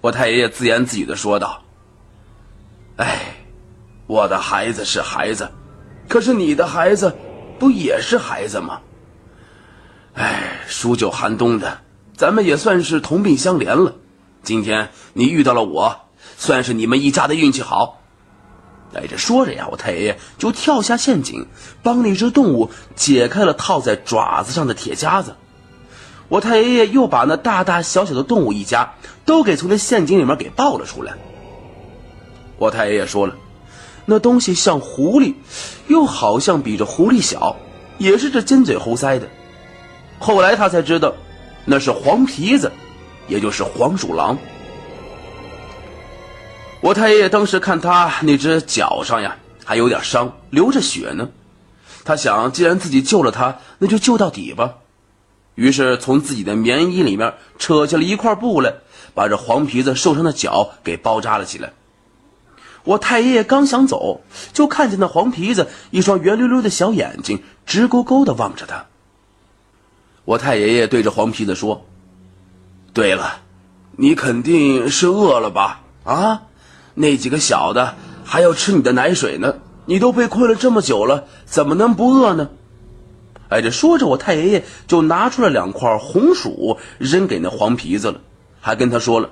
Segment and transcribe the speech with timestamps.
[0.00, 1.62] 我太爷爷自言自语的说道
[2.96, 3.34] ：“哎，
[4.06, 5.50] 我的孩子是孩子，
[6.08, 7.16] 可是你的孩子
[7.58, 8.80] 不也是孩子吗？
[10.14, 11.78] 哎，数九寒冬的，
[12.16, 13.94] 咱们也算是同病相怜了。
[14.44, 16.00] 今天你遇到了我，
[16.36, 18.00] 算是你们一家的运气好。”
[18.94, 21.46] 哎，这说着呀，我太爷爷就跳下陷阱，
[21.82, 25.34] 帮那只动物解开了套在爪子上的铁夹子。
[26.28, 28.94] 我太爷爷又把那大大小小的动物一家
[29.28, 31.12] 都给从那陷阱里面给抱了出来。
[32.56, 33.36] 我太爷爷说了，
[34.06, 35.34] 那东西像狐狸，
[35.88, 37.54] 又好像比这狐狸小，
[37.98, 39.28] 也是这尖嘴猴腮的。
[40.18, 41.12] 后来他才知道，
[41.66, 42.72] 那是黄皮子，
[43.26, 44.38] 也就是黄鼠狼。
[46.80, 51.28] 我太爷爷当时看他那只脚上呀还有点伤，流着血呢，
[52.02, 54.76] 他想，既然自己救了他，那就救到底吧。
[55.58, 58.74] 于是从自己的棉衣里面扯下了一块布来，
[59.12, 61.72] 把这黄皮子受伤的脚给包扎了起来。
[62.84, 64.20] 我太爷爷刚想走，
[64.52, 68.86] 就看见那黄皮子一双圆溜溜的小眼睛直勾勾的望着他。
[70.24, 71.84] 我太爷爷对着黄皮子说
[72.94, 73.40] ：“对了，
[73.96, 75.80] 你肯定是饿了吧？
[76.04, 76.42] 啊，
[76.94, 82.48] 那几个小的还要吃你的奶水呢，你都被困了这么久了，怎么能不饿呢？”
[83.48, 88.20] 哎，这说着，我太爷爷就拿出了两块红薯扔给那黄皮子了，
[88.60, 89.30] 还跟他说了：“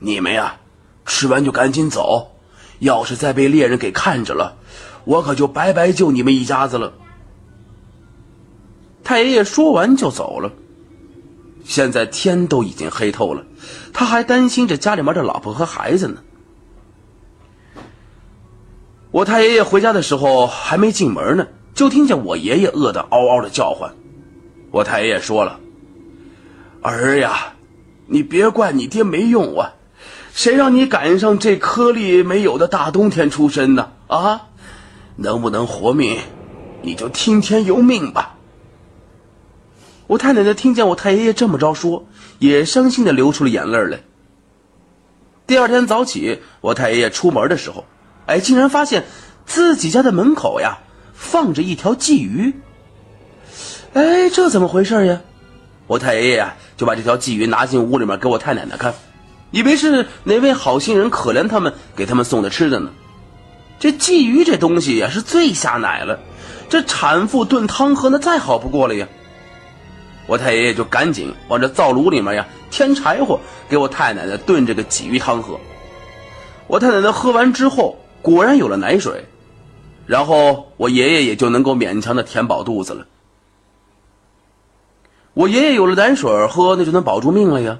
[0.00, 0.56] 你们呀，
[1.04, 2.32] 吃完就赶紧走，
[2.78, 4.56] 要是再被猎人给看着了，
[5.04, 6.94] 我可就白白救你们一家子了。”
[9.04, 10.52] 太爷爷说完就走了。
[11.62, 13.44] 现在天都已经黑透了，
[13.92, 16.22] 他还担心着家里面的老婆和孩子呢。
[19.10, 21.46] 我太爷爷回家的时候还没进门呢。
[21.80, 23.94] 就听见我爷爷饿得嗷嗷的叫唤，
[24.70, 25.58] 我太爷爷说了
[26.84, 27.54] ：“儿呀，
[28.06, 29.72] 你别怪你爹没用啊，
[30.34, 33.92] 谁让你赶上这颗粒没有的大冬天出生呢？
[34.08, 34.48] 啊，
[35.16, 36.18] 能不能活命，
[36.82, 38.36] 你就听天由命吧。”
[40.06, 42.04] 我太奶奶听见我太爷爷这么着说，
[42.38, 44.00] 也伤心的流出了眼泪来。
[45.46, 47.86] 第二天早起，我太爷爷出门的时候，
[48.26, 49.06] 哎，竟然发现
[49.46, 50.80] 自己家的门口呀。
[51.20, 52.52] 放着一条鲫鱼，
[53.92, 55.20] 哎，这怎么回事呀？
[55.86, 58.94] 我太爷爷呀就把这条鲫鱼拿进屋里面给我太奶奶看，
[59.50, 62.90] 以为是哪位好心人可怜他们给他们送的吃的呢。
[63.78, 66.18] 这鲫鱼这东西呀是最下奶了，
[66.68, 69.06] 这产妇炖汤喝那再好不过了呀。
[70.26, 73.38] 我太爷爷就赶紧往这灶炉里面呀添柴火，
[73.68, 75.60] 给我太奶奶炖这个鲫鱼汤喝。
[76.66, 79.24] 我太奶奶喝完之后，果然有了奶水。
[80.10, 83.06] 然后我爷爷也就能够勉强的填饱肚子了。
[85.34, 87.78] 我爷爷有了奶水喝，那就能保住命了呀。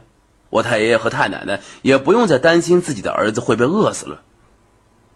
[0.49, 4.23] 我太爷爷和太奶奶也不用再担心自己的儿子会被饿死了。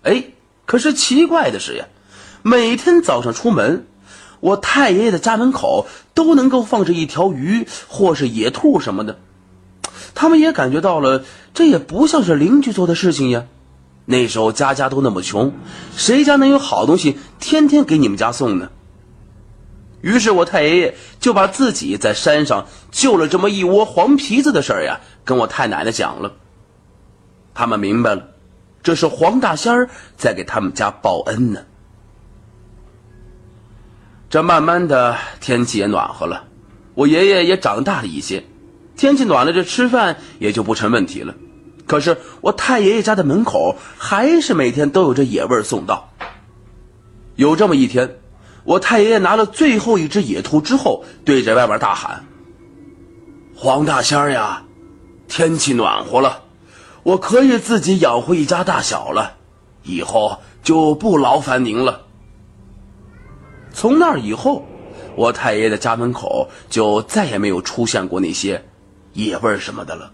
[0.03, 0.25] 哎，
[0.67, 1.87] 可是奇怪的是呀，
[2.43, 3.87] 每天早上出门，
[4.41, 9.21] 我太爷爷的家门口都能够放着一条鱼或是野兔什么的。
[10.17, 13.47] 他们也感觉到了，这也不像是邻居做的事情呀。
[14.07, 15.53] 那时候家家都那么穷，
[15.97, 18.71] 谁家能有好东西天天给你们家送呢？
[20.03, 26.35] 于是我太爷爷就把自己在山上救了这么一窝黄皮子的事儿呀，跟我太奶奶讲了。
[27.55, 28.29] 他们明白了，
[28.83, 29.89] 这是黄大仙儿
[30.19, 31.61] 在给他们家报恩呢。
[34.29, 36.45] 这慢慢的天气也暖和了，
[36.95, 38.45] 我爷爷也长大了一些，
[38.97, 41.35] 天气暖了，这吃饭也就不成问题了。
[41.87, 46.11] 可是我太爷爷家的门口还是每天都有这野味送到。
[47.37, 48.19] 有这么一天，
[48.65, 52.25] 我太爷爷拿了最后一只野兔之后，对着外面大喊
[53.55, 54.65] ：“黄大仙儿呀，
[55.29, 56.45] 天气暖和了，
[57.03, 59.37] 我可以自己养活一家大小了，
[59.83, 62.03] 以后就不劳烦您了。”
[63.75, 64.65] 从那以后，
[65.17, 68.65] 我太爷爷的家门口就再也没有出现过那些
[69.13, 70.13] 野味什么的了。